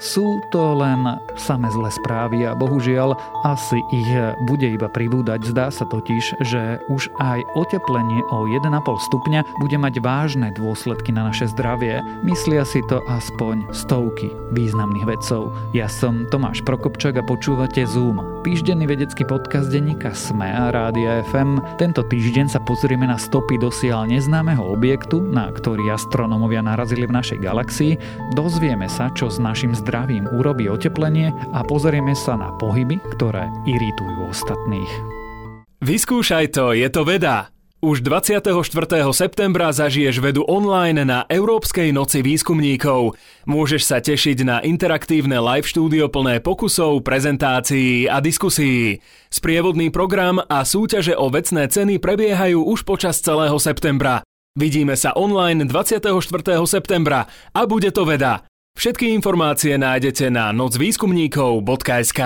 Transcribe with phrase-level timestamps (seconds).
[0.00, 1.04] Sú to len
[1.36, 4.08] same zlé správy a bohužiaľ asi ich
[4.48, 5.44] bude iba pribúdať.
[5.44, 11.28] Zdá sa totiž, že už aj oteplenie o 1,5 stupňa bude mať vážne dôsledky na
[11.28, 12.00] naše zdravie.
[12.24, 15.52] Myslia si to aspoň stovky významných vedcov.
[15.76, 21.60] Ja som Tomáš Prokopčak a počúvate Zoom, týždenný vedecký podcast denníka SME a Rádia FM.
[21.76, 27.38] Tento týždeň sa pozrieme na stopy dosiaľ neznámeho objektu, na ktorý astronómovia narazili v našej
[27.44, 28.00] galaxii.
[28.32, 33.50] Dozvieme sa, čo s našim zdravím zdravím urobí oteplenie a pozrieme sa na pohyby, ktoré
[33.66, 34.86] iritujú ostatných.
[35.82, 37.50] Vyskúšaj to, je to veda.
[37.82, 38.54] Už 24.
[39.10, 43.18] septembra zažiješ vedu online na Európskej noci výskumníkov.
[43.50, 49.02] Môžeš sa tešiť na interaktívne live štúdio plné pokusov, prezentácií a diskusí.
[49.32, 54.22] Sprievodný program a súťaže o vecné ceny prebiehajú už počas celého septembra.
[54.54, 56.12] Vidíme sa online 24.
[56.68, 57.26] septembra
[57.56, 58.49] a bude to veda.
[58.80, 62.20] Všetky informácie nájdete na nocvýskumníkov.sk.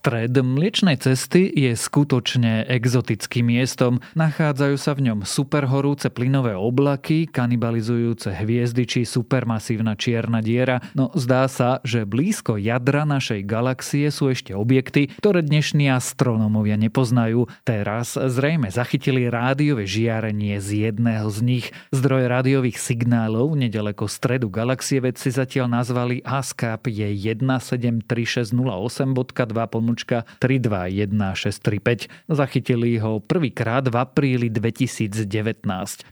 [0.00, 4.00] Stred Mliečnej cesty je skutočne exotickým miestom.
[4.16, 10.80] Nachádzajú sa v ňom superhorúce plynové oblaky, kanibalizujúce hviezdy či supermasívna čierna diera.
[10.96, 17.52] No zdá sa, že blízko jadra našej galaxie sú ešte objekty, ktoré dnešní astronómovia nepoznajú.
[17.68, 21.76] Teraz zrejme zachytili rádiové žiarenie z jedného z nich.
[21.92, 32.06] Zdroj rádiových signálov nedaleko stredu galaxie vedci zatiaľ nazvali ASCAP je 173608.2 pomočka 321635.
[32.30, 35.26] Zachytili ho prvýkrát v apríli 2019.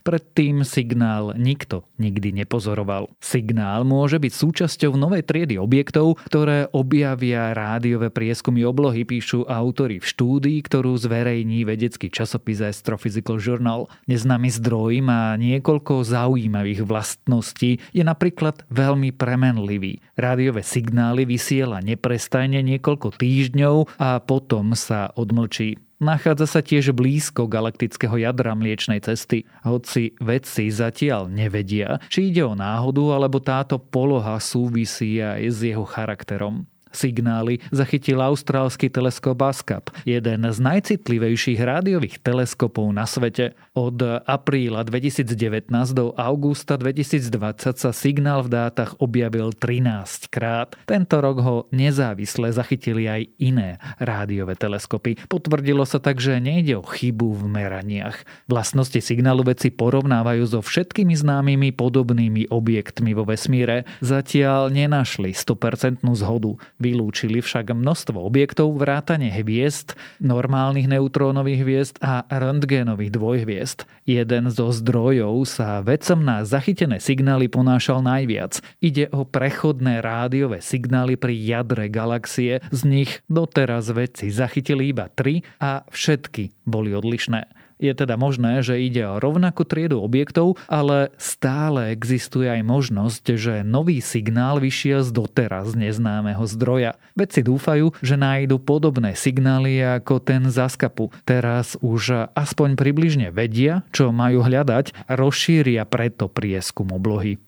[0.03, 3.07] Predtým signál nikto nikdy nepozoroval.
[3.23, 10.05] Signál môže byť súčasťou novej triedy objektov, ktoré objavia rádiové prieskumy oblohy, píšu autory v
[10.11, 13.87] štúdii, ktorú zverejní vedecký časopis Astrophysical Journal.
[14.11, 20.03] Neznámy zdroj má niekoľko zaujímavých vlastností, je napríklad veľmi premenlivý.
[20.19, 25.77] Rádiové signály vysiela neprestajne niekoľko týždňov týždňov a potom sa odmlčí.
[25.99, 32.55] Nachádza sa tiež blízko galaktického jadra Mliečnej cesty, hoci vedci zatiaľ nevedia, či ide o
[32.55, 36.63] náhodu alebo táto poloha súvisí aj s jeho charakterom.
[36.89, 43.53] Signály zachytil austrálsky teleskop ASCAP, jeden z najcitlivejších rádiových teleskopov na svete.
[43.77, 50.73] Od apríla 2019 do augusta 2020 sa signál v dátach objavil 13 krát.
[50.89, 53.69] Tento rok ho nezávisle zachytili aj iné
[54.01, 55.29] rádiové teleskopy.
[55.29, 58.25] Potvrdilo sa tak, že nejde o chybu v meraniach.
[58.49, 63.85] Vlastnosti signálu vedci porovnávajú so všetkými známymi podobnými objektmi vo vesmíre.
[64.01, 66.57] Zatiaľ nenašli 100% zhodu.
[66.79, 73.83] Vylúčili však množstvo objektov vrátane hviezd, normálnych neutrónových hviezd a röntgenových dvojhviezd.
[74.07, 78.63] Jeden zo zdrojov sa vedcom na zachytené signály ponášal najviac.
[78.79, 85.43] Ide o prechodné rádiové signály pri jadre galaxie, z nich doteraz vedci zachytili iba tri
[85.59, 87.58] a všetky boli odlišné.
[87.79, 93.53] Je teda možné, že ide o rovnakú triedu objektov, ale stále existuje aj možnosť, že
[93.63, 96.99] nový signál vyšiel z doteraz neznámeho zdroja.
[97.15, 101.07] Vedci dúfajú, že nájdu podobné signály ako ten z Askapu.
[101.23, 107.39] Teraz už aspoň približne vedia, čo majú hľadať a rozšíria preto prieskum oblohy.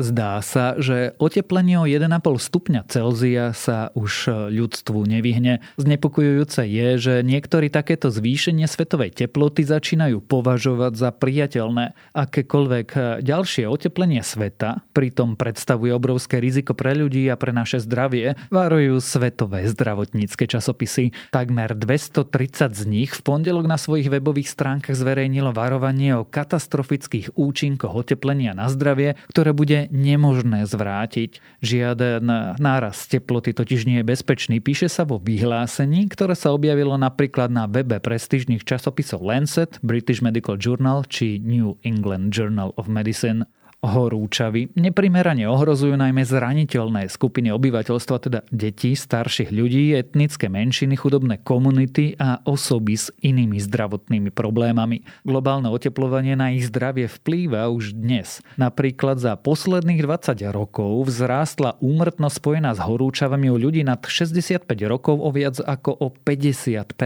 [0.00, 2.08] Zdá sa, že oteplenie o 1,5
[2.40, 5.60] stupňa Celzia sa už ľudstvu nevyhne.
[5.76, 11.92] Znepokojujúce je, že niektorí takéto zvýšenie svetovej teploty začínajú považovať za priateľné.
[12.16, 19.04] Akékoľvek ďalšie oteplenie sveta pritom predstavuje obrovské riziko pre ľudí a pre naše zdravie, varujú
[19.04, 21.12] svetové zdravotnícke časopisy.
[21.28, 27.92] Takmer 230 z nich v pondelok na svojich webových stránkach zverejnilo varovanie o katastrofických účinkoch
[27.92, 31.42] oteplenia na zdravie, ktoré bude nemožné zvrátiť.
[31.60, 32.24] Žiaden
[32.56, 34.62] náraz teploty totiž nie je bezpečný.
[34.62, 40.56] Píše sa vo vyhlásení, ktoré sa objavilo napríklad na webe prestížnych časopisov Lancet, British Medical
[40.56, 43.44] Journal či New England Journal of Medicine
[43.80, 52.12] horúčavy neprimerane ohrozujú najmä zraniteľné skupiny obyvateľstva, teda deti, starších ľudí, etnické menšiny, chudobné komunity
[52.20, 55.02] a osoby s inými zdravotnými problémami.
[55.24, 58.44] Globálne oteplovanie na ich zdravie vplýva už dnes.
[58.60, 65.16] Napríklad za posledných 20 rokov vzrástla úmrtnosť spojená s horúčavami u ľudí nad 65 rokov
[65.16, 67.00] o viac ako o 50%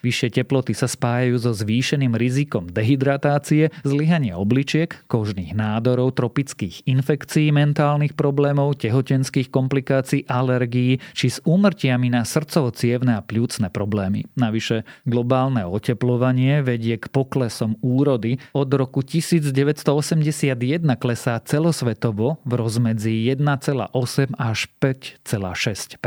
[0.00, 7.50] Vyššie teploty sa spájajú so zvýšeným rizikom dehydratácie, zlyhania obličiek, kožných nádorov faktorov tropických infekcií,
[7.50, 14.30] mentálnych problémov, tehotenských komplikácií, alergií či s úmrtiami na srdcovo-cievne a pľúcne problémy.
[14.38, 18.38] Navyše globálne oteplovanie vedie k poklesom úrody.
[18.54, 20.54] Od roku 1981
[21.02, 25.98] klesá celosvetovo v rozmedzi 1,8 až 5,6%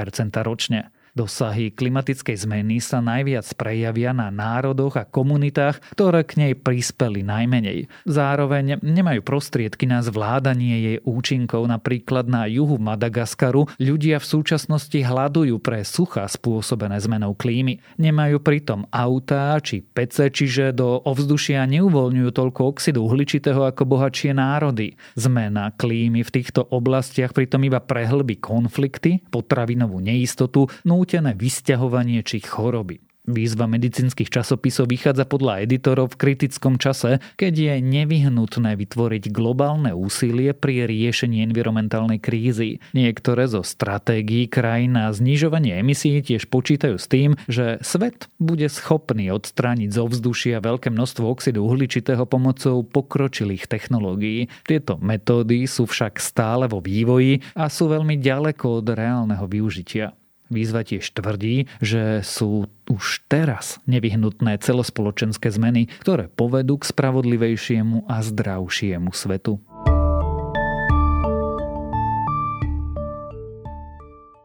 [0.48, 0.88] ročne.
[1.12, 7.92] Dosahy klimatickej zmeny sa najviac prejavia na národoch a komunitách, ktoré k nej prispeli najmenej.
[8.08, 11.68] Zároveň nemajú prostriedky na zvládanie jej účinkov.
[11.68, 17.84] Napríklad na juhu Madagaskaru ľudia v súčasnosti hľadujú pre sucha spôsobené zmenou klímy.
[18.00, 24.96] Nemajú pritom autá či pece, čiže do ovzdušia neuvoľňujú toľko oxidu uhličitého ako bohatšie národy.
[25.20, 32.46] Zmena klímy v týchto oblastiach pritom iba prehlbí konflikty, potravinovú neistotu, no nútené vysťahovanie či
[32.46, 33.02] choroby.
[33.26, 40.58] Výzva medicínskych časopisov vychádza podľa editorov v kritickom čase, keď je nevyhnutné vytvoriť globálne úsilie
[40.58, 42.82] pri riešení environmentálnej krízy.
[42.94, 49.30] Niektoré zo stratégií krajín na znižovanie emisí tiež počítajú s tým, že svet bude schopný
[49.34, 54.50] odstrániť zo vzdušia veľké množstvo oxidu uhličitého pomocou pokročilých technológií.
[54.66, 60.21] Tieto metódy sú však stále vo vývoji a sú veľmi ďaleko od reálneho využitia.
[60.52, 68.20] Výzva tiež tvrdí, že sú už teraz nevyhnutné celospoločenské zmeny, ktoré povedú k spravodlivejšiemu a
[68.20, 69.64] zdravšiemu svetu.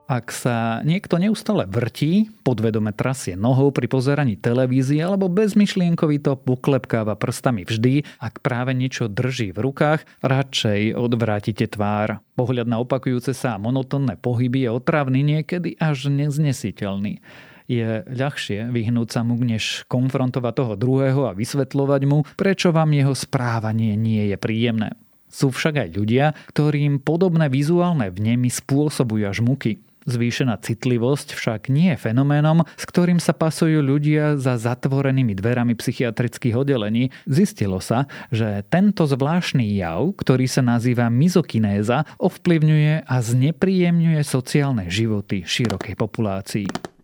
[0.06, 7.66] Ak sa niekto neustále vrtí, podvedome trasie nohou pri pozeraní televízie alebo bezmyšlienkovito poklepkáva prstami
[7.66, 12.22] vždy, ak práve niečo drží v rukách, radšej odvrátite tvár.
[12.38, 17.18] Pohľad na opakujúce sa monotónne pohyby je otravný niekedy až neznesiteľný
[17.66, 23.10] je ľahšie vyhnúť sa mu, než konfrontovať toho druhého a vysvetľovať mu, prečo vám jeho
[23.10, 24.94] správanie nie je príjemné.
[25.26, 29.82] Sú však aj ľudia, ktorým podobné vizuálne vnemy spôsobujú až muky.
[30.06, 36.54] Zvýšená citlivosť však nie je fenoménom, s ktorým sa pasujú ľudia za zatvorenými dverami psychiatrických
[36.54, 37.10] oddelení.
[37.26, 45.42] Zistilo sa, že tento zvláštny jav, ktorý sa nazýva mizokinéza, ovplyvňuje a znepríjemňuje sociálne životy
[45.42, 46.95] širokej populácii.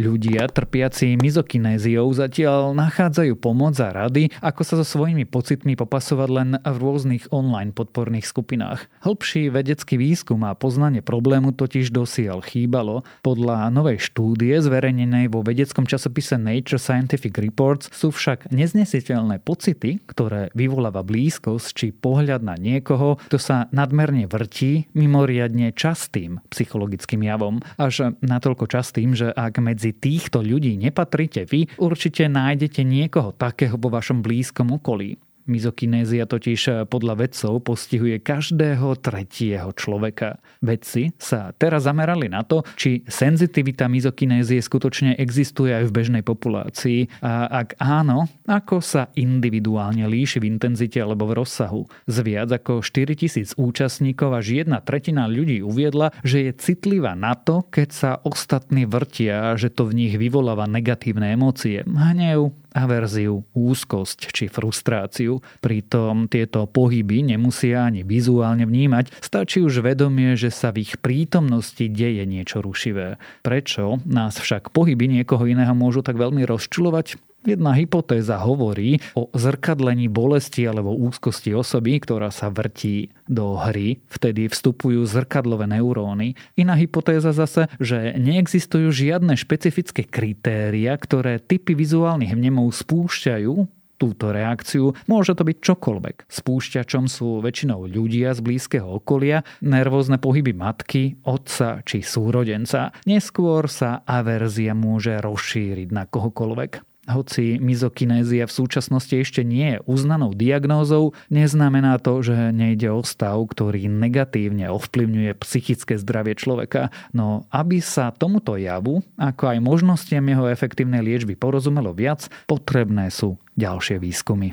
[0.00, 6.50] Ľudia trpiaci mizokinéziou zatiaľ nachádzajú pomoc a rady, ako sa so svojimi pocitmi popasovať len
[6.56, 8.88] v rôznych online podporných skupinách.
[9.04, 13.04] Hĺbší vedecký výskum a poznanie problému totiž dosiaľ chýbalo.
[13.20, 20.48] Podľa novej štúdie zverejnenej vo vedeckom časopise Nature Scientific Reports sú však neznesiteľné pocity, ktoré
[20.56, 27.60] vyvoláva blízkosť či pohľad na niekoho, kto sa nadmerne vrtí, mimoriadne častým psychologickým javom.
[27.76, 33.74] Až natoľko častým, že ak medzi medzi týchto ľudí nepatríte vy, určite nájdete niekoho takého
[33.74, 35.18] vo vašom blízkom okolí.
[35.50, 40.38] Mizokinézia totiž podľa vedcov postihuje každého tretieho človeka.
[40.62, 47.20] Vedci sa teraz zamerali na to, či senzitivita mizokinézie skutočne existuje aj v bežnej populácii
[47.20, 51.82] a ak áno, ako sa individuálne líši v intenzite alebo v rozsahu.
[52.06, 57.66] Z viac ako 4000 účastníkov až jedna tretina ľudí uviedla, že je citlivá na to,
[57.66, 61.82] keď sa ostatní vrtia že to v nich vyvoláva negatívne emócie.
[61.86, 65.40] Hnev, averziu, úzkosť či frustráciu.
[65.62, 71.82] Pritom tieto pohyby nemusia ani vizuálne vnímať, stačí už vedomie, že sa v ich prítomnosti
[71.82, 73.16] deje niečo rušivé.
[73.46, 77.29] Prečo nás však pohyby niekoho iného môžu tak veľmi rozčulovať?
[77.40, 84.52] Jedna hypotéza hovorí o zrkadlení bolesti alebo úzkosti osoby, ktorá sa vrtí do hry, vtedy
[84.52, 86.36] vstupujú zrkadlové neuróny.
[86.60, 94.96] Iná hypotéza zase, že neexistujú žiadne špecifické kritéria, ktoré typy vizuálnych vnemov spúšťajú túto reakciu.
[95.08, 96.16] Môže to byť čokoľvek.
[96.28, 102.96] Spúšťačom sú väčšinou ľudia z blízkeho okolia, nervózne pohyby matky, otca či súrodenca.
[103.04, 106.89] Neskôr sa averzia môže rozšíriť na kohokoľvek.
[107.08, 113.40] Hoci mizokinézia v súčasnosti ešte nie je uznanou diagnózou, neznamená to, že nejde o stav,
[113.40, 116.92] ktorý negatívne ovplyvňuje psychické zdravie človeka.
[117.16, 123.40] No aby sa tomuto javu, ako aj možnostiam jeho efektívnej liečby porozumelo viac, potrebné sú
[123.56, 124.52] ďalšie výskumy.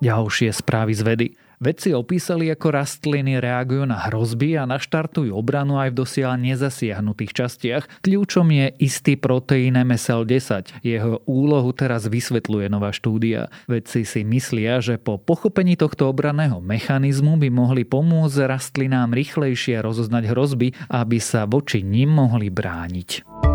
[0.00, 1.26] Ďalšie správy z vedy.
[1.60, 7.84] Vedci opísali, ako rastliny reagujú na hrozby a naštartujú obranu aj v dosiaľ nezasiahnutých častiach.
[8.00, 10.80] Kľúčom je istý proteín MSL-10.
[10.80, 13.52] Jeho úlohu teraz vysvetľuje nová štúdia.
[13.68, 20.32] Vedci si myslia, že po pochopení tohto obranného mechanizmu by mohli pomôcť rastlinám rýchlejšie rozoznať
[20.32, 23.49] hrozby, aby sa voči nim mohli brániť.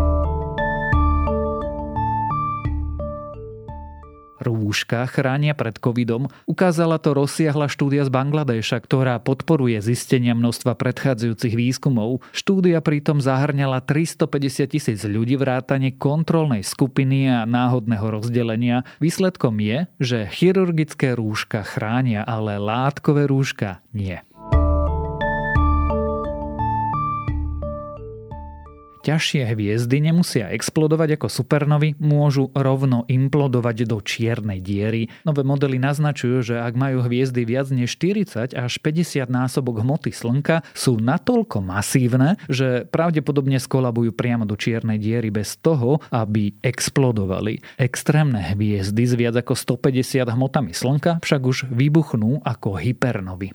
[4.46, 11.54] Rúška chránia pred covidom, ukázala to rozsiahla štúdia z Bangladeša, ktorá podporuje zistenia množstva predchádzajúcich
[11.58, 12.22] výskumov.
[12.30, 18.86] Štúdia pritom zahrňala 350 tisíc ľudí vrátane kontrolnej skupiny a náhodného rozdelenia.
[18.98, 24.25] Výsledkom je, že chirurgické rúška chránia, ale látkové rúška nie.
[29.06, 35.06] Ťažšie hviezdy nemusia explodovať ako supernovy, môžu rovno implodovať do čiernej diery.
[35.22, 40.66] Nové modely naznačujú, že ak majú hviezdy viac než 40 až 50 násobok hmoty Slnka,
[40.74, 47.62] sú natoľko masívne, že pravdepodobne skolabujú priamo do čiernej diery bez toho, aby explodovali.
[47.78, 53.54] Extrémne hviezdy s viac ako 150 hmotami Slnka však už vybuchnú ako hypernovy.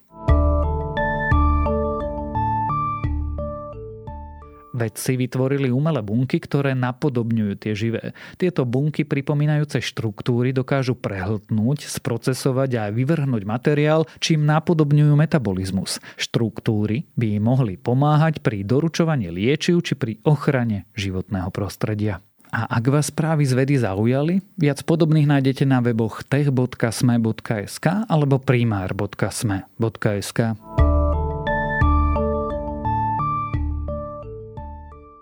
[4.81, 8.17] Vedci vytvorili umelé bunky, ktoré napodobňujú tie živé.
[8.41, 16.01] Tieto bunky pripomínajúce štruktúry dokážu prehltnúť, sprocesovať a vyvrhnúť materiál, čím napodobňujú metabolizmus.
[16.17, 22.17] Štruktúry by mohli pomáhať pri doručovaní liečiv či pri ochrane životného prostredia.
[22.51, 30.39] A ak vás správy z vedy zaujali, viac podobných nájdete na weboch tech.sme.sk alebo primár.sme.sk.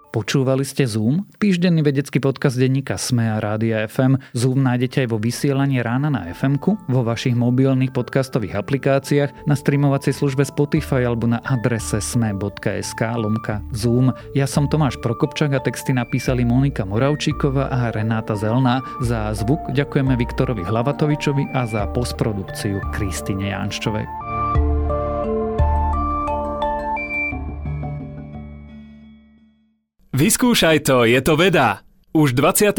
[0.10, 1.30] Počúvali ste Zoom?
[1.38, 4.18] Týždenný vedecký podcast denníka Sme a Rádia FM.
[4.34, 6.58] Zoom nájdete aj vo vysielaní rána na fm
[6.90, 14.10] vo vašich mobilných podcastových aplikáciách, na streamovacej službe Spotify alebo na adrese sme.sk lomka Zoom.
[14.34, 18.82] Ja som Tomáš Prokopčak a texty napísali Monika Moravčíková a Renáta Zelná.
[19.06, 24.19] Za zvuk ďakujeme Viktorovi Hlavatovičovi a za postprodukciu Kristine Janščovej.
[30.20, 31.80] Vyskúšaj to, je to veda.
[32.12, 32.76] Už 24.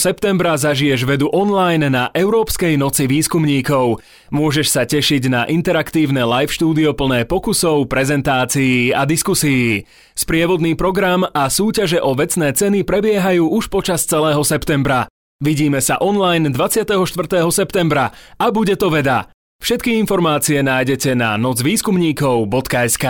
[0.00, 4.00] septembra zažiješ vedu online na Európskej noci výskumníkov.
[4.32, 9.84] Môžeš sa tešiť na interaktívne live štúdio plné pokusov, prezentácií a diskusí.
[10.16, 15.12] Sprievodný program a súťaže o vecné ceny prebiehajú už počas celého septembra.
[15.44, 16.88] Vidíme sa online 24.
[17.52, 19.28] septembra a bude to veda.
[19.60, 23.06] Všetky informácie nájdete na nocvýskumníkov.sk.